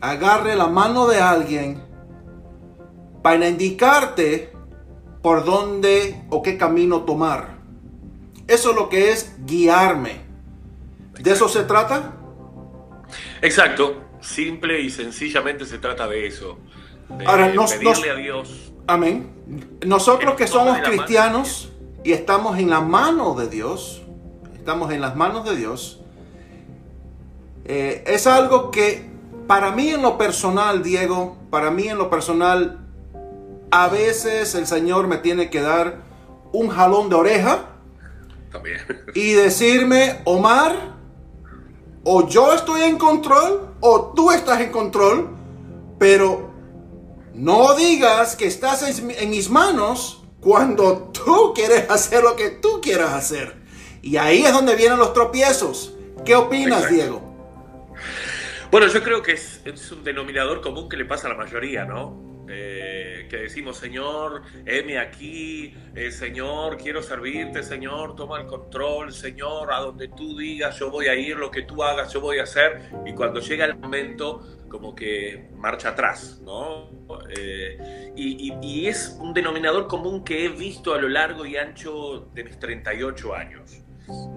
agarre 0.00 0.56
la 0.56 0.68
mano 0.68 1.06
de 1.06 1.20
alguien 1.20 1.82
para 3.20 3.46
indicarte 3.46 4.50
por 5.20 5.44
dónde 5.44 6.24
o 6.30 6.40
qué 6.40 6.56
camino 6.56 7.02
tomar. 7.02 7.58
Eso 8.48 8.70
es 8.70 8.76
lo 8.76 8.88
que 8.88 9.10
es 9.10 9.34
guiarme. 9.44 10.25
¿De 11.26 11.32
eso 11.32 11.48
se 11.48 11.64
trata? 11.64 12.12
Exacto, 13.42 14.00
simple 14.20 14.80
y 14.80 14.90
sencillamente 14.90 15.66
se 15.66 15.78
trata 15.78 16.06
de 16.06 16.24
eso. 16.24 16.56
De 17.08 17.26
Ahora, 17.26 17.48
nos- 17.52 17.72
pedirle 17.72 17.90
nos- 17.90 18.06
a 18.08 18.14
Dios. 18.14 18.72
Amén. 18.86 19.74
Nosotros 19.84 20.36
Que 20.36 20.46
somos 20.46 20.78
cristianos 20.78 21.72
y 22.04 22.12
estamos 22.12 22.60
en 22.60 22.70
la 22.70 22.80
mano 22.80 23.34
de 23.34 23.48
Dios, 23.48 24.04
estamos 24.54 24.92
en 24.92 25.00
las 25.00 25.16
manos 25.16 25.44
de 25.44 25.56
Dios, 25.56 26.00
eh, 27.64 28.04
es 28.06 28.28
algo 28.28 28.70
que 28.70 29.10
para 29.48 29.72
mí 29.72 29.88
en 29.88 30.02
lo 30.02 30.16
personal, 30.18 30.84
Diego, 30.84 31.38
para 31.50 31.72
mí 31.72 31.88
en 31.88 31.98
lo 31.98 32.08
personal, 32.08 32.86
a 33.72 33.88
veces 33.88 34.54
el 34.54 34.68
Señor 34.68 35.08
me 35.08 35.16
tiene 35.16 35.50
que 35.50 35.60
dar 35.60 36.02
un 36.52 36.68
jalón 36.68 37.08
de 37.08 37.16
oreja 37.16 37.64
También. 38.52 38.78
y 39.16 39.32
decirme, 39.32 40.20
Omar, 40.24 40.94
o 42.08 42.28
yo 42.28 42.52
estoy 42.52 42.82
en 42.82 42.98
control 42.98 43.74
o 43.80 44.12
tú 44.14 44.30
estás 44.30 44.60
en 44.60 44.70
control, 44.70 45.28
pero 45.98 46.52
no 47.34 47.74
digas 47.74 48.36
que 48.36 48.46
estás 48.46 49.00
en, 49.00 49.28
mis 49.28 49.50
manos 49.50 50.22
cuando 50.40 51.10
tú 51.12 51.52
quieres 51.52 51.90
hacer 51.90 52.22
lo 52.22 52.36
que 52.36 52.50
tú 52.50 52.80
quieras 52.80 53.12
hacer. 53.12 53.56
Y 54.02 54.18
ahí 54.18 54.44
es 54.44 54.52
donde 54.52 54.76
vienen 54.76 55.00
los 55.00 55.12
tropiezos. 55.14 55.94
¿Qué 56.24 56.36
opinas, 56.36 56.84
Exacto. 56.84 56.94
Diego? 56.94 57.36
Bueno, 58.70 58.86
yo 58.86 59.02
creo 59.02 59.20
que 59.20 59.32
es, 59.32 59.60
es 59.64 59.90
un 59.90 60.04
denominador 60.04 60.60
común 60.60 60.88
que 60.88 60.96
le 60.96 61.06
pasa 61.06 61.26
a 61.26 61.30
la 61.30 61.36
mayoría, 61.36 61.84
¿no? 61.86 62.35
Eh, 62.48 63.26
que 63.28 63.36
decimos, 63.38 63.76
Señor, 63.76 64.42
heme 64.64 64.98
aquí, 64.98 65.74
eh, 65.94 66.10
Señor, 66.10 66.76
quiero 66.76 67.02
servirte, 67.02 67.62
Señor, 67.62 68.14
toma 68.14 68.40
el 68.40 68.46
control, 68.46 69.12
Señor, 69.12 69.72
a 69.72 69.80
donde 69.80 70.08
tú 70.08 70.36
digas, 70.36 70.78
yo 70.78 70.90
voy 70.90 71.06
a 71.08 71.14
ir, 71.14 71.36
lo 71.36 71.50
que 71.50 71.62
tú 71.62 71.82
hagas, 71.82 72.12
yo 72.12 72.20
voy 72.20 72.38
a 72.38 72.44
hacer. 72.44 72.82
Y 73.04 73.14
cuando 73.14 73.40
llega 73.40 73.64
el 73.64 73.76
momento, 73.76 74.42
como 74.68 74.94
que 74.94 75.48
marcha 75.56 75.90
atrás, 75.90 76.40
¿no? 76.44 76.90
Eh, 77.36 78.12
y, 78.16 78.52
y- 78.62 78.86
es 78.86 79.16
un 79.20 79.32
denominador 79.32 79.86
común 79.86 80.24
que 80.24 80.44
he 80.44 80.48
visto 80.48 80.94
a 80.94 80.98
lo 81.00 81.08
largo 81.08 81.46
y 81.46 81.56
ancho 81.56 82.28
de 82.34 82.44
mis 82.44 82.58
38 82.58 83.34
años. 83.34 83.82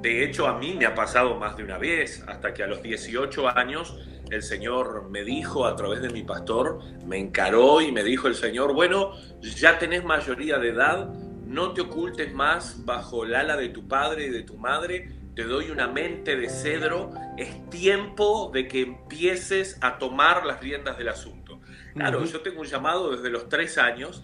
De 0.01 0.23
hecho, 0.23 0.47
a 0.47 0.57
mí 0.57 0.75
me 0.77 0.85
ha 0.85 0.95
pasado 0.95 1.35
más 1.35 1.55
de 1.57 1.63
una 1.63 1.77
vez, 1.77 2.23
hasta 2.27 2.53
que 2.53 2.63
a 2.63 2.67
los 2.67 2.81
18 2.81 3.57
años 3.57 3.97
el 4.31 4.43
Señor 4.43 5.09
me 5.09 5.23
dijo 5.23 5.65
a 5.65 5.75
través 5.75 6.01
de 6.01 6.09
mi 6.09 6.23
pastor, 6.23 6.79
me 7.05 7.17
encaró 7.17 7.81
y 7.81 7.91
me 7.91 8.03
dijo 8.03 8.27
el 8.27 8.35
Señor, 8.35 8.73
bueno, 8.73 9.13
ya 9.41 9.77
tenés 9.77 10.03
mayoría 10.03 10.57
de 10.57 10.69
edad, 10.69 11.09
no 11.45 11.73
te 11.73 11.81
ocultes 11.81 12.33
más 12.33 12.85
bajo 12.85 13.23
el 13.23 13.35
ala 13.35 13.57
de 13.57 13.69
tu 13.69 13.87
padre 13.87 14.27
y 14.27 14.29
de 14.29 14.43
tu 14.43 14.57
madre, 14.57 15.11
te 15.35 15.43
doy 15.43 15.69
una 15.69 15.87
mente 15.87 16.35
de 16.35 16.49
cedro, 16.49 17.11
es 17.37 17.69
tiempo 17.69 18.51
de 18.53 18.67
que 18.67 18.81
empieces 18.81 19.77
a 19.81 19.97
tomar 19.97 20.45
las 20.45 20.59
riendas 20.59 20.97
del 20.97 21.09
asunto. 21.09 21.59
Claro, 21.93 22.23
yo 22.25 22.41
tengo 22.41 22.61
un 22.61 22.67
llamado 22.67 23.11
desde 23.11 23.29
los 23.29 23.49
tres 23.49 23.77
años 23.77 24.23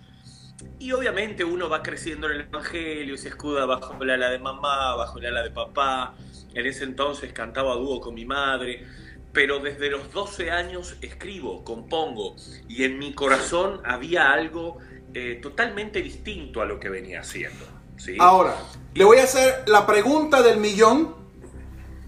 y 0.79 0.91
obviamente 0.91 1.43
uno 1.43 1.69
va 1.69 1.81
creciendo 1.83 2.27
en 2.27 2.33
el 2.33 2.41
Evangelio 2.41 3.15
y 3.15 3.17
se 3.17 3.29
escuda 3.29 3.65
bajo 3.65 4.01
el 4.01 4.09
ala 4.09 4.29
de 4.29 4.39
mamá, 4.39 4.95
bajo 4.95 5.19
el 5.19 5.25
ala 5.27 5.43
de 5.43 5.51
papá. 5.51 6.15
En 6.53 6.65
ese 6.65 6.83
entonces 6.83 7.33
cantaba 7.33 7.73
a 7.73 7.75
dúo 7.75 7.99
con 7.99 8.13
mi 8.13 8.25
madre. 8.25 8.85
Pero 9.33 9.59
desde 9.59 9.89
los 9.89 10.11
12 10.13 10.51
años 10.51 10.95
escribo, 11.01 11.63
compongo. 11.65 12.35
Y 12.69 12.83
en 12.85 12.97
mi 12.97 13.13
corazón 13.13 13.81
había 13.83 14.31
algo 14.31 14.77
eh, 15.13 15.39
totalmente 15.41 16.01
distinto 16.01 16.61
a 16.61 16.65
lo 16.65 16.79
que 16.79 16.89
venía 16.89 17.19
haciendo. 17.19 17.65
¿sí? 17.97 18.15
Ahora, 18.19 18.55
le 18.93 19.03
voy 19.03 19.17
a 19.17 19.23
hacer 19.23 19.63
la 19.67 19.85
pregunta 19.85 20.41
del 20.41 20.57
millón 20.57 21.15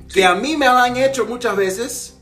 que 0.07 0.21
Sí. 0.21 0.23
a 0.23 0.35
mí 0.35 0.55
me 0.55 0.67
han 0.67 0.95
hecho 0.95 1.25
muchas 1.25 1.55
veces. 1.57 2.21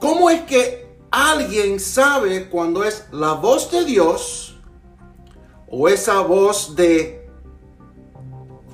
¿Cómo 0.00 0.28
es 0.28 0.42
que 0.42 0.86
alguien 1.10 1.80
sabe 1.80 2.48
cuando 2.48 2.84
es 2.84 3.06
la 3.10 3.32
voz 3.32 3.70
de 3.70 3.84
Dios 3.84 4.49
o 5.70 5.88
esa 5.88 6.20
voz 6.20 6.74
de 6.76 7.28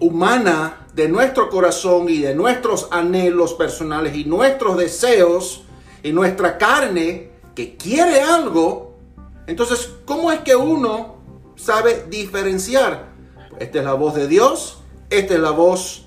humana 0.01 0.87
de 0.95 1.09
nuestro 1.09 1.49
corazón 1.51 2.09
y 2.09 2.19
de 2.19 2.35
nuestros 2.35 2.89
anhelos 2.91 3.55
personales 3.55 4.17
y 4.17 4.25
nuestros 4.25 4.77
deseos 4.79 5.65
y 6.03 6.13
nuestra 6.13 6.59
carne 6.59 7.31
que 7.55 7.77
quiere 7.77 8.21
algo? 8.21 8.99
Entonces, 9.47 9.95
¿cómo 10.05 10.33
es 10.33 10.41
que 10.41 10.57
uno 10.57 11.17
sabe 11.57 12.07
diferenciar? 12.09 13.13
Esta 13.59 13.79
es 13.79 13.85
la 13.85 13.95
voz 13.95 14.15
de 14.15 14.27
Dios, 14.27 14.83
esta 15.11 15.35
es 15.35 15.41
la 15.41 15.51
voz 15.51 16.07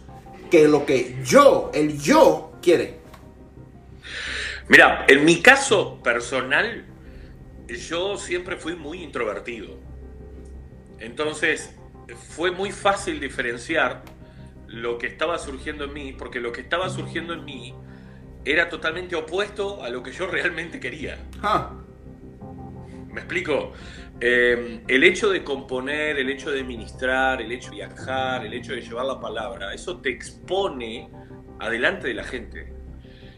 que 0.50 0.68
lo 0.68 0.86
que 0.86 1.18
yo, 1.24 1.72
el 1.74 2.00
yo 2.00 2.52
quiere. 2.62 3.00
Mira, 4.68 5.06
en 5.08 5.26
mi 5.26 5.42
caso 5.42 6.00
personal, 6.04 6.86
yo 7.68 8.18
siempre 8.18 8.58
fui 8.58 8.76
muy 8.76 9.04
introvertido. 9.04 9.89
Entonces, 11.00 11.76
fue 12.16 12.52
muy 12.52 12.72
fácil 12.72 13.20
diferenciar 13.20 14.04
lo 14.68 14.98
que 14.98 15.08
estaba 15.08 15.38
surgiendo 15.40 15.86
en 15.86 15.94
mí, 15.94 16.14
porque 16.14 16.40
lo 16.40 16.52
que 16.52 16.62
estaba 16.62 16.90
surgiendo 16.90 17.34
en 17.34 17.46
mí 17.46 17.74
era 18.46 18.70
totalmente 18.70 19.16
opuesto 19.16 19.84
a 19.84 19.90
lo 19.90 20.04
que 20.04 20.12
yo 20.12 20.28
realmente 20.28 20.80
quería. 20.80 21.18
Ah, 21.42 21.74
¿Me 23.08 23.22
explico? 23.22 23.74
Eh, 24.22 24.82
el 24.88 25.04
hecho 25.04 25.30
de 25.30 25.44
componer, 25.44 26.20
el 26.20 26.30
hecho 26.30 26.52
de 26.52 26.64
ministrar, 26.64 27.42
el 27.42 27.52
hecho 27.52 27.72
de 27.72 27.78
viajar, 27.78 28.46
el 28.46 28.54
hecho 28.54 28.74
de 28.74 28.82
llevar 28.82 29.06
la 29.06 29.20
palabra, 29.20 29.74
eso 29.74 30.00
te 30.00 30.10
expone 30.10 31.10
adelante 31.60 32.08
de 32.08 32.14
la 32.14 32.24
gente. 32.24 32.74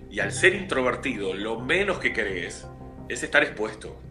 Y 0.10 0.20
al 0.20 0.32
ser 0.32 0.56
introvertido, 0.56 1.34
lo 1.34 1.60
menos 1.60 2.00
que 2.00 2.12
querés 2.12 2.68
es 3.08 3.24
estar 3.24 3.44
expuesto. 3.44 4.02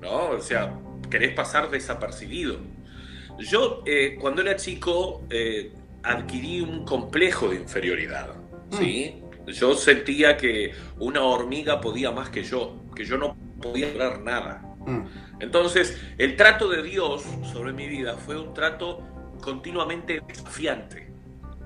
¿No? 0.00 0.30
O 0.30 0.40
sea, 0.40 0.78
querés 1.10 1.34
pasar 1.34 1.70
desapercibido. 1.70 2.58
Yo, 3.38 3.82
eh, 3.86 4.16
cuando 4.20 4.42
era 4.42 4.56
chico, 4.56 5.22
eh, 5.30 5.72
adquirí 6.02 6.60
un 6.60 6.84
complejo 6.84 7.48
de 7.48 7.56
inferioridad. 7.56 8.34
¿sí? 8.70 9.22
Yo 9.46 9.74
sentía 9.74 10.36
que 10.36 10.72
una 10.98 11.22
hormiga 11.22 11.80
podía 11.80 12.10
más 12.10 12.30
que 12.30 12.42
yo, 12.44 12.84
que 12.94 13.04
yo 13.04 13.18
no 13.18 13.36
podía 13.60 13.88
lograr 13.88 14.20
nada. 14.20 14.62
mm, 14.86 15.00
Entonces, 15.40 16.00
el 16.18 16.36
trato 16.36 16.68
de 16.68 16.82
Dios 16.82 17.24
sobre 17.52 17.72
mi 17.72 17.88
vida 17.88 18.16
fue 18.16 18.38
un 18.38 18.54
trato 18.54 19.02
continuamente 19.40 20.22
desafiante, 20.26 21.10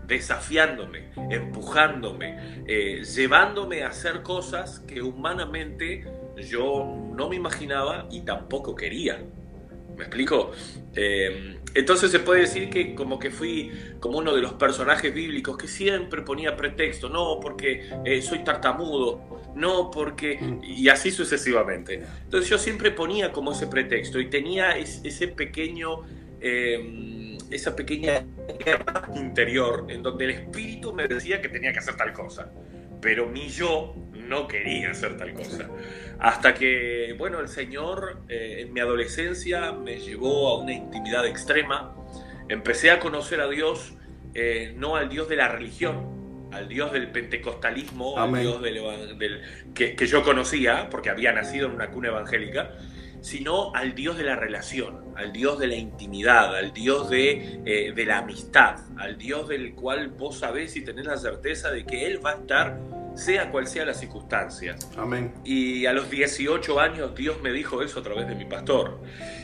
desafiándome, 0.06 1.10
empujándome, 1.30 2.62
eh, 2.66 3.04
llevándome 3.04 3.82
a 3.82 3.88
hacer 3.88 4.22
cosas 4.22 4.80
que 4.80 5.02
humanamente 5.02 6.04
yo 6.42 7.10
no 7.14 7.28
me 7.28 7.36
imaginaba 7.36 8.06
y 8.10 8.20
tampoco 8.22 8.74
quería. 8.74 9.22
¿Me 9.96 10.04
explico? 10.04 10.52
Eh, 10.94 11.58
entonces 11.74 12.10
se 12.12 12.20
puede 12.20 12.42
decir 12.42 12.70
que 12.70 12.94
como 12.94 13.18
que 13.18 13.30
fui 13.30 13.72
como 13.98 14.18
uno 14.18 14.32
de 14.34 14.40
los 14.40 14.52
personajes 14.54 15.12
bíblicos 15.12 15.56
que 15.58 15.66
siempre 15.66 16.22
ponía 16.22 16.56
pretexto, 16.56 17.08
no 17.08 17.40
porque 17.40 17.90
eh, 18.04 18.22
soy 18.22 18.44
tartamudo, 18.44 19.40
no 19.56 19.90
porque... 19.90 20.38
y 20.62 20.88
así 20.88 21.10
sucesivamente. 21.10 22.02
Entonces 22.24 22.48
yo 22.48 22.58
siempre 22.58 22.92
ponía 22.92 23.32
como 23.32 23.50
ese 23.52 23.66
pretexto 23.66 24.20
y 24.20 24.30
tenía 24.30 24.78
es- 24.78 25.00
ese 25.04 25.28
pequeño, 25.28 26.02
eh, 26.40 27.36
esa 27.50 27.74
pequeña 27.74 28.24
guerra 28.64 29.08
interior 29.16 29.86
en 29.88 30.02
donde 30.02 30.26
el 30.26 30.30
espíritu 30.30 30.92
me 30.92 31.08
decía 31.08 31.40
que 31.42 31.48
tenía 31.48 31.72
que 31.72 31.80
hacer 31.80 31.96
tal 31.96 32.12
cosa, 32.12 32.52
pero 33.00 33.26
mi 33.28 33.48
yo 33.48 33.94
no 34.28 34.46
quería 34.48 34.90
hacer 34.90 35.16
tal 35.16 35.32
cosa. 35.32 35.68
Hasta 36.18 36.54
que, 36.54 37.14
bueno, 37.18 37.40
el 37.40 37.48
Señor 37.48 38.22
eh, 38.28 38.58
en 38.60 38.72
mi 38.72 38.80
adolescencia 38.80 39.72
me 39.72 39.98
llevó 39.98 40.48
a 40.48 40.58
una 40.62 40.72
intimidad 40.72 41.26
extrema. 41.26 41.94
Empecé 42.48 42.90
a 42.90 42.98
conocer 42.98 43.40
a 43.40 43.48
Dios, 43.48 43.94
eh, 44.34 44.74
no 44.76 44.96
al 44.96 45.08
Dios 45.08 45.28
de 45.28 45.36
la 45.36 45.48
religión, 45.48 46.48
al 46.52 46.68
Dios 46.68 46.92
del 46.92 47.08
pentecostalismo, 47.10 48.18
Amén. 48.18 48.36
al 48.36 48.42
Dios 48.42 48.62
del, 48.62 49.18
del- 49.18 49.42
que, 49.74 49.94
que 49.94 50.06
yo 50.06 50.22
conocía, 50.24 50.88
porque 50.90 51.10
había 51.10 51.32
nacido 51.32 51.66
en 51.66 51.72
una 51.74 51.90
cuna 51.90 52.08
evangélica, 52.08 52.74
sino 53.20 53.74
al 53.74 53.94
Dios 53.94 54.16
de 54.16 54.22
la 54.24 54.36
relación, 54.36 55.12
al 55.16 55.32
Dios 55.32 55.58
de 55.58 55.66
la 55.66 55.74
intimidad, 55.74 56.56
al 56.56 56.72
Dios 56.72 57.10
de, 57.10 57.60
eh, 57.66 57.92
de 57.92 58.04
la 58.06 58.18
amistad, 58.18 58.76
al 58.96 59.18
Dios 59.18 59.48
del 59.48 59.74
cual 59.74 60.08
vos 60.08 60.38
sabés 60.38 60.74
y 60.76 60.82
tenés 60.84 61.04
la 61.04 61.16
certeza 61.18 61.70
de 61.70 61.84
que 61.84 62.06
Él 62.06 62.24
va 62.24 62.30
a 62.30 62.34
estar 62.34 62.78
sea 63.18 63.50
cual 63.50 63.66
sea 63.66 63.84
la 63.84 63.94
circunstancia. 63.94 64.76
Amén. 64.96 65.34
Y 65.44 65.86
a 65.86 65.92
los 65.92 66.08
18 66.08 66.78
años 66.78 67.14
Dios 67.16 67.42
me 67.42 67.50
dijo 67.50 67.82
eso 67.82 67.98
a 67.98 68.02
través 68.02 68.28
de 68.28 68.36
mi 68.36 68.44
pastor. 68.44 69.00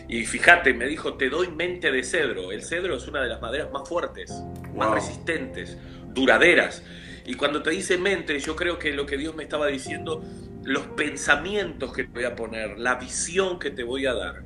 Y 0.09 0.25
fíjate, 0.27 0.73
me 0.75 0.87
dijo, 0.87 1.15
te 1.15 1.29
doy 1.29 1.49
mente 1.49 1.91
de 1.91 2.05
cedro. 2.05 2.53
El 2.53 2.63
cedro 2.63 2.97
es 2.97 3.09
una 3.09 3.21
de 3.21 3.29
las 3.29 3.43
maderas 3.43 3.73
más 3.73 3.89
fuertes, 3.89 4.33
más 4.77 4.93
resistentes, 4.93 5.77
duraderas. 6.07 6.85
Y 7.27 7.35
cuando 7.35 7.63
te 7.63 7.71
dice 7.71 7.99
mente, 7.99 8.39
yo 8.39 8.55
creo 8.55 8.79
que 8.79 8.93
lo 8.93 9.07
que 9.07 9.17
Dios 9.17 9.35
me 9.35 9.43
estaba 9.43 9.67
diciendo, 9.67 10.23
los 10.63 10.87
pensamientos 10.89 11.93
que 11.93 12.05
te 12.05 12.11
voy 12.11 12.25
a 12.25 12.37
poner, 12.37 12.79
la 12.79 12.95
visión 12.95 13.59
que 13.59 13.71
te 13.71 13.83
voy 13.83 14.07
a 14.07 14.15
dar, 14.15 14.45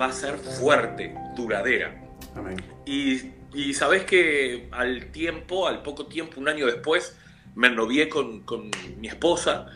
va 0.00 0.06
a 0.06 0.12
ser 0.12 0.36
fuerte, 0.36 1.14
duradera. 1.36 2.02
Amén. 2.34 2.56
Y, 2.86 3.30
y 3.54 3.72
sabes 3.74 4.02
que 4.02 4.66
al 4.72 5.12
tiempo, 5.12 5.68
al 5.68 5.82
poco 5.82 6.06
tiempo, 6.06 6.40
un 6.40 6.48
año 6.48 6.66
después, 6.66 7.16
me 7.54 7.70
novié 7.70 8.08
con, 8.08 8.40
con, 8.40 8.70
mi 8.98 9.08
esposa 9.08 9.66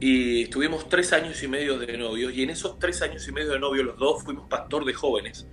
y 0.00 0.42
estuvimos 0.42 0.88
tres 0.88 1.12
años 1.12 1.42
y 1.42 1.48
medio 1.48 1.78
de 1.78 1.98
novios. 1.98 2.32
Y 2.34 2.42
en 2.42 2.50
esos 2.50 2.78
tres 2.78 3.02
años 3.02 3.26
y 3.28 3.32
medio 3.32 3.52
de 3.52 3.58
novios 3.58 3.86
los 3.86 3.98
dos 3.98 4.22
fuimos 4.22 4.48
pastor 4.48 4.84
de 4.84 4.94
jóvenes. 4.94 5.46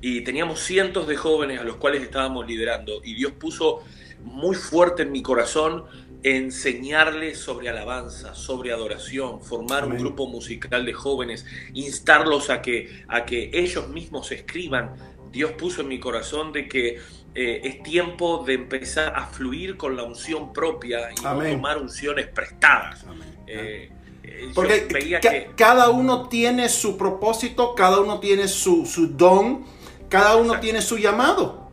Y 0.00 0.22
teníamos 0.22 0.60
cientos 0.60 1.06
de 1.06 1.16
jóvenes 1.16 1.60
a 1.60 1.64
los 1.64 1.76
cuales 1.76 2.02
estábamos 2.02 2.46
liderando. 2.46 3.00
Y 3.04 3.14
Dios 3.14 3.32
puso 3.32 3.82
muy 4.24 4.56
fuerte 4.56 5.02
en 5.02 5.12
mi 5.12 5.22
corazón 5.22 5.84
enseñarles 6.22 7.38
sobre 7.38 7.68
alabanza, 7.68 8.34
sobre 8.34 8.72
adoración, 8.72 9.40
formar 9.42 9.84
un 9.84 9.96
grupo 9.96 10.28
musical 10.28 10.86
de 10.86 10.92
jóvenes, 10.92 11.44
instarlos 11.72 12.50
a 12.50 12.62
que, 12.62 13.04
a 13.08 13.24
que 13.24 13.50
ellos 13.52 13.88
mismos 13.88 14.30
escriban. 14.30 14.94
Dios 15.32 15.52
puso 15.52 15.80
en 15.80 15.88
mi 15.88 15.98
corazón 15.98 16.52
de 16.52 16.68
que 16.68 16.98
eh, 17.34 17.62
es 17.64 17.82
tiempo 17.82 18.44
de 18.44 18.54
empezar 18.54 19.14
a 19.16 19.26
fluir 19.26 19.78
con 19.78 19.96
la 19.96 20.02
unción 20.02 20.52
propia 20.52 21.10
y 21.10 21.22
no 21.22 21.42
tomar 21.42 21.78
unciones 21.78 22.26
prestadas. 22.26 23.04
Eh, 23.46 23.90
eh, 24.22 24.50
Porque 24.54 24.86
que... 25.20 25.50
cada 25.56 25.88
uno 25.90 26.28
tiene 26.28 26.68
su 26.68 26.98
propósito, 26.98 27.74
cada 27.74 28.00
uno 28.00 28.20
tiene 28.20 28.48
su, 28.48 28.84
don, 29.16 29.64
cada 30.10 30.36
uno 30.36 30.60
tiene 30.60 30.82
su 30.82 30.98
llamado. 30.98 31.70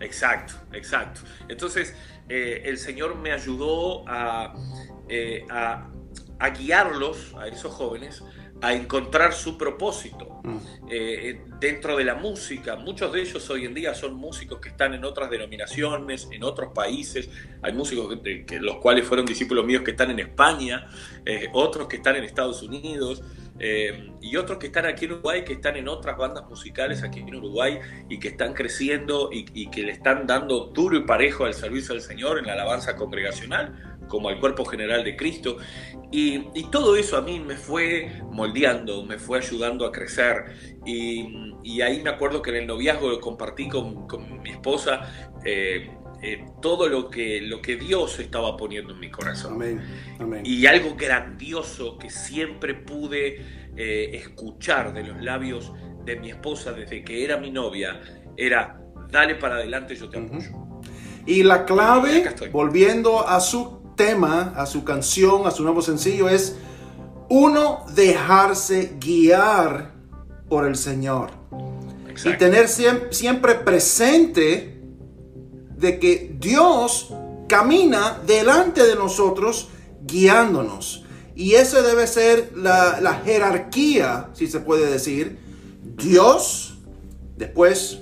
Exacto, 0.00 0.54
exacto. 0.72 1.20
Entonces, 1.48 1.94
el 2.28 2.78
Señor 2.78 3.16
me 3.16 3.32
ayudó 3.32 4.08
a, 4.08 4.54
a 6.38 6.48
guiarlos, 6.50 7.34
a 7.38 7.46
esos 7.46 7.74
jóvenes, 7.74 8.22
a 8.60 8.72
encontrar 8.72 9.32
su 9.32 9.56
propósito 9.56 10.40
mm. 10.42 10.58
eh, 10.90 11.40
dentro 11.60 11.96
de 11.96 12.04
la 12.04 12.14
música. 12.14 12.76
Muchos 12.76 13.12
de 13.12 13.20
ellos 13.20 13.48
hoy 13.50 13.64
en 13.64 13.74
día 13.74 13.94
son 13.94 14.14
músicos 14.14 14.60
que 14.60 14.70
están 14.70 14.94
en 14.94 15.04
otras 15.04 15.30
denominaciones, 15.30 16.28
en 16.32 16.42
otros 16.42 16.72
países. 16.72 17.28
Hay 17.62 17.72
músicos 17.72 18.18
que, 18.22 18.60
los 18.60 18.76
cuales 18.76 19.06
fueron 19.06 19.26
discípulos 19.26 19.64
míos 19.64 19.82
que 19.82 19.92
están 19.92 20.10
en 20.10 20.18
España, 20.20 20.86
eh, 21.24 21.48
otros 21.52 21.86
que 21.86 21.96
están 21.96 22.16
en 22.16 22.24
Estados 22.24 22.62
Unidos. 22.62 23.22
Eh, 23.60 24.12
y 24.20 24.36
otros 24.36 24.58
que 24.58 24.68
están 24.68 24.86
aquí 24.86 25.06
en 25.06 25.12
Uruguay, 25.14 25.44
que 25.44 25.54
están 25.54 25.76
en 25.76 25.88
otras 25.88 26.16
bandas 26.16 26.48
musicales 26.48 27.02
aquí 27.02 27.18
en 27.18 27.34
Uruguay 27.34 27.80
y 28.08 28.20
que 28.20 28.28
están 28.28 28.54
creciendo 28.54 29.30
y, 29.32 29.46
y 29.52 29.68
que 29.68 29.82
le 29.82 29.90
están 29.90 30.28
dando 30.28 30.66
duro 30.66 30.96
y 30.96 31.00
parejo 31.02 31.44
al 31.44 31.54
servicio 31.54 31.94
del 31.94 32.02
Señor 32.02 32.38
en 32.38 32.46
la 32.46 32.52
alabanza 32.52 32.94
congregacional 32.94 33.87
como 34.08 34.28
al 34.28 34.40
cuerpo 34.40 34.64
general 34.64 35.04
de 35.04 35.16
Cristo. 35.16 35.58
Y, 36.10 36.38
todo 36.70 36.96
eso 36.96 37.16
a 37.16 37.22
mí 37.22 37.38
me 37.38 37.56
fue 37.56 38.22
moldeando, 38.30 39.04
me 39.04 39.18
fue 39.18 39.38
ayudando 39.38 39.86
a 39.86 39.92
crecer. 39.92 40.78
Y, 40.84 41.80
ahí 41.82 42.02
me 42.02 42.10
acuerdo 42.10 42.42
que 42.42 42.50
en 42.50 42.56
el 42.56 42.66
noviazgo 42.66 43.20
compartí 43.20 43.68
con, 43.68 44.42
mi 44.42 44.50
esposa 44.50 45.30
eh, 45.44 45.90
eh, 46.22 46.44
todo 46.60 46.88
lo 46.88 47.08
que, 47.08 47.40
lo 47.42 47.62
que 47.62 47.76
Dios 47.76 48.18
estaba 48.18 48.56
poniendo 48.56 48.94
en 48.94 49.00
mi 49.00 49.10
corazón. 49.10 49.80
Y 50.44 50.66
algo 50.66 50.96
grandioso 50.96 51.96
que 51.98 52.10
siempre 52.10 52.74
pude 52.74 53.68
eh, 53.76 54.10
escuchar 54.14 54.92
de 54.92 55.04
los 55.04 55.22
labios 55.22 55.72
de 56.04 56.16
mi 56.16 56.30
esposa 56.30 56.72
desde 56.72 57.04
que 57.04 57.22
era 57.22 57.36
mi 57.36 57.50
novia 57.50 58.00
era, 58.36 58.80
dale 59.10 59.34
para 59.34 59.56
adelante, 59.56 59.94
yo 59.94 60.08
te 60.08 60.18
apoyo. 60.18 60.50
Y 61.26 61.42
la 61.42 61.64
clave, 61.66 62.24
volviendo 62.50 63.28
a 63.28 63.38
su 63.40 63.77
tema, 63.98 64.54
a 64.56 64.64
su 64.64 64.84
canción, 64.84 65.46
a 65.46 65.50
su 65.50 65.62
nuevo 65.62 65.82
sencillo 65.82 66.30
es 66.30 66.56
uno 67.28 67.84
dejarse 67.94 68.96
guiar 68.98 69.92
por 70.48 70.66
el 70.66 70.76
Señor. 70.76 71.30
Y 72.24 72.36
tener 72.38 72.68
siempre 72.68 73.56
presente 73.56 74.80
de 75.76 75.98
que 76.00 76.34
Dios 76.40 77.12
camina 77.46 78.20
delante 78.26 78.86
de 78.86 78.96
nosotros 78.96 79.68
guiándonos. 80.02 81.04
Y 81.36 81.54
eso 81.54 81.82
debe 81.82 82.06
ser 82.06 82.52
la, 82.56 83.00
la 83.00 83.14
jerarquía, 83.14 84.30
si 84.32 84.48
se 84.48 84.58
puede 84.60 84.90
decir. 84.90 85.38
Dios, 85.96 86.78
después 87.36 88.00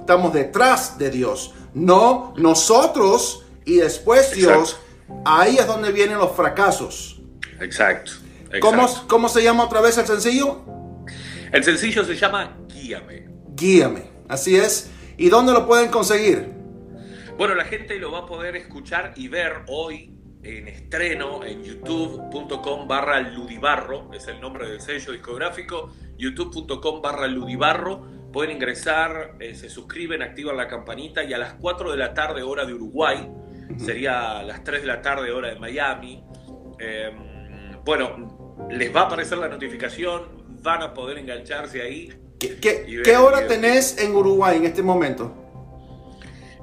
estamos 0.00 0.32
detrás 0.32 0.98
de 0.98 1.10
Dios. 1.10 1.54
No 1.74 2.34
nosotros 2.36 3.44
y 3.64 3.76
después 3.76 4.32
Dios 4.32 4.76
Ahí 5.24 5.56
es 5.56 5.66
donde 5.66 5.92
vienen 5.92 6.18
los 6.18 6.34
fracasos. 6.36 7.20
Exacto. 7.60 8.12
¿Cómo, 8.60 9.28
se 9.28 9.42
llama 9.42 9.64
otra 9.64 9.80
vez 9.80 9.96
el 9.98 10.06
sencillo? 10.06 10.62
El 11.52 11.64
sencillo 11.64 12.04
se 12.04 12.16
llama 12.16 12.56
Guíame. 12.68 13.28
Guíame, 13.54 14.10
así 14.28 14.56
es. 14.56 14.90
¿Y 15.16 15.28
dónde 15.28 15.52
lo 15.52 15.66
pueden 15.66 15.90
conseguir? 15.90 16.50
Bueno, 17.38 17.54
la 17.54 17.64
gente 17.64 17.98
lo 17.98 18.12
va 18.12 18.20
a 18.20 18.26
poder 18.26 18.56
escuchar 18.56 19.14
y 19.16 19.28
ver 19.28 19.62
hoy 19.68 20.12
en 20.42 20.68
estreno 20.68 21.44
en 21.44 21.62
youtube.com 21.62 22.88
barra 22.88 23.20
ludibarro, 23.20 24.10
es 24.12 24.26
el 24.26 24.40
nombre 24.40 24.68
del 24.68 24.80
sello 24.80 25.12
discográfico, 25.12 25.92
youtube.com 26.18 27.00
barra 27.00 27.28
ludibarro. 27.28 28.22
Pueden 28.32 28.56
ingresar, 28.56 29.36
eh, 29.40 29.54
se 29.54 29.68
suscriben, 29.68 30.22
activan 30.22 30.56
la 30.56 30.66
campanita 30.66 31.22
y 31.22 31.32
a 31.32 31.38
las 31.38 31.54
4 31.54 31.90
de 31.90 31.96
la 31.98 32.14
tarde 32.14 32.42
hora 32.42 32.64
de 32.64 32.74
Uruguay 32.74 33.28
sería 33.78 34.38
a 34.38 34.42
las 34.42 34.64
3 34.64 34.82
de 34.82 34.86
la 34.86 35.02
tarde 35.02 35.30
hora 35.32 35.48
de 35.48 35.58
Miami. 35.58 36.24
Em, 36.78 37.82
bueno, 37.84 38.66
les 38.70 38.94
va 38.94 39.02
a 39.02 39.04
aparecer 39.04 39.38
la 39.38 39.48
notificación, 39.48 40.22
van 40.62 40.82
a 40.82 40.94
poder 40.94 41.18
engancharse 41.18 41.82
ahí. 41.82 42.12
¿Qué, 42.38 43.16
hora 43.16 43.46
tenés 43.46 43.98
en 43.98 44.14
Uruguay 44.14 44.56
en 44.56 44.64
este 44.64 44.82
momento? 44.82 45.32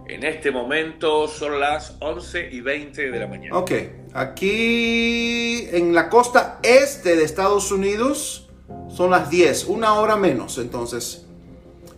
En 0.07 0.23
este 0.23 0.51
momento 0.51 1.27
son 1.27 1.59
las 1.59 1.95
11 1.99 2.49
y 2.51 2.61
20 2.61 3.11
de 3.11 3.19
la 3.19 3.27
mañana. 3.27 3.57
Ok, 3.57 3.71
aquí 4.13 5.67
en 5.71 5.93
la 5.93 6.09
costa 6.09 6.59
este 6.63 7.15
de 7.15 7.23
Estados 7.23 7.71
Unidos 7.71 8.49
son 8.89 9.11
las 9.11 9.29
10, 9.29 9.65
una 9.65 9.93
hora 9.93 10.15
menos 10.15 10.57
entonces. 10.57 11.25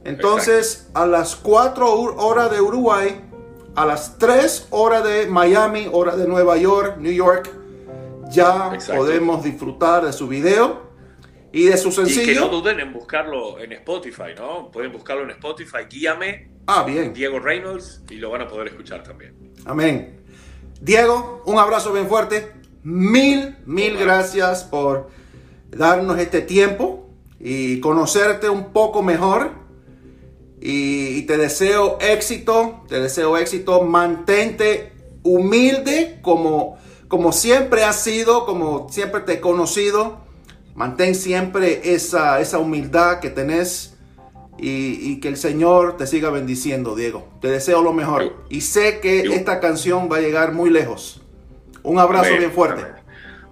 Entonces, 0.03 0.89
a 0.93 1.05
las 1.05 1.35
4 1.35 1.89
horas 2.17 2.51
de 2.51 2.59
Uruguay, 2.59 3.21
a 3.75 3.85
las 3.85 4.17
3 4.17 4.67
horas 4.71 5.03
de 5.03 5.27
Miami, 5.27 5.87
hora 5.91 6.15
de 6.15 6.27
Nueva 6.27 6.57
York, 6.57 6.97
New 6.99 7.13
York, 7.13 7.49
ya 8.29 8.77
podemos 8.95 9.43
disfrutar 9.43 10.05
de 10.05 10.13
su 10.13 10.27
video 10.27 10.91
y 11.51 11.65
de 11.65 11.77
su 11.77 11.91
sencillo. 11.91 12.23
Y 12.23 12.33
que 12.33 12.39
no 12.39 12.47
duden 12.47 12.79
en 12.79 12.93
buscarlo 12.93 13.59
en 13.59 13.73
Spotify, 13.73 14.33
¿no? 14.37 14.71
Pueden 14.71 14.91
buscarlo 14.91 15.23
en 15.23 15.31
Spotify, 15.31 15.79
guíame. 15.89 16.49
Ah, 16.67 16.83
bien. 16.83 17.13
Diego 17.13 17.39
Reynolds 17.39 18.03
y 18.09 18.15
lo 18.15 18.29
van 18.29 18.41
a 18.41 18.47
poder 18.47 18.67
escuchar 18.67 19.03
también. 19.03 19.35
Amén. 19.65 20.21
Diego, 20.79 21.43
un 21.45 21.59
abrazo 21.59 21.91
bien 21.91 22.07
fuerte. 22.07 22.53
Mil, 22.83 23.57
mil 23.65 23.97
gracias 23.97 24.63
por 24.63 25.09
darnos 25.69 26.17
este 26.19 26.41
tiempo 26.41 27.09
y 27.39 27.79
conocerte 27.79 28.49
un 28.49 28.71
poco 28.71 29.03
mejor 29.03 29.60
y, 30.61 31.23
te 31.23 31.37
deseo 31.37 31.97
éxito, 31.99 32.83
te 32.87 32.99
deseo 32.99 33.35
éxito. 33.37 33.81
Mantente 33.81 34.93
humilde 35.23 36.19
como, 36.21 36.77
como 37.07 37.31
siempre 37.31 37.83
has 37.83 38.03
sido, 38.03 38.45
como 38.45 38.87
siempre 38.89 39.21
te 39.21 39.33
he 39.33 39.39
conocido. 39.39 40.21
Mantén 40.75 41.15
siempre 41.15 41.93
esa, 41.95 42.39
esa 42.39 42.59
humildad 42.59 43.19
que 43.19 43.31
tenés 43.31 43.97
y, 44.57 45.19
que 45.19 45.27
el 45.27 45.37
Señor 45.37 45.97
te 45.97 46.05
siga 46.05 46.29
bendiciendo, 46.29 46.95
Diego. 46.95 47.27
Te 47.41 47.47
deseo 47.47 47.81
lo 47.81 47.93
mejor. 47.93 48.45
Y 48.49 48.61
sé 48.61 48.99
que 48.99 49.21
esta 49.21 49.59
canción 49.59 50.09
va 50.11 50.17
a 50.17 50.21
llegar 50.21 50.53
muy 50.53 50.69
lejos. 50.69 51.21
Un 51.81 51.97
abrazo 51.97 52.37
bien 52.37 52.51
fuerte. 52.51 52.83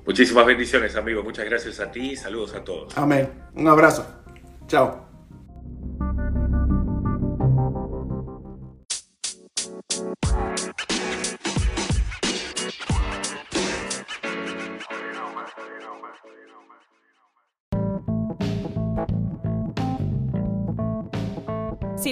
Muchísimas 0.06 0.45
bendiciones, 0.45 0.95
amigo. 0.95 1.24
Muchas 1.24 1.45
gracias 1.45 1.80
a 1.80 1.91
ti. 1.91 2.15
Saludos 2.15 2.54
a 2.54 2.63
todos. 2.63 2.95
Amén. 2.95 3.30
Un 3.56 3.67
abrazo. 3.67 4.06
Chao. 4.67 5.09